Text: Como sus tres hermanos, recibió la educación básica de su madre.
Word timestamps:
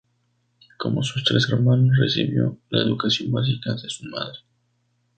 Como 0.79 1.03
sus 1.03 1.23
tres 1.23 1.47
hermanos, 1.53 1.95
recibió 1.95 2.57
la 2.71 2.81
educación 2.81 3.31
básica 3.31 3.73
de 3.75 3.87
su 3.87 4.05
madre. 4.07 4.39